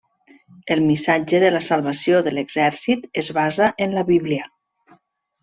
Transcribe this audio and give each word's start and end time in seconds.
El 0.75 0.79
missatge 0.85 1.41
de 1.43 1.51
la 1.55 1.61
salvació 1.65 2.21
de 2.29 2.33
l'exèrcit 2.37 3.05
es 3.23 3.31
basa 3.41 3.69
en 3.87 3.95
la 3.99 4.07
Bíblia. 4.11 4.51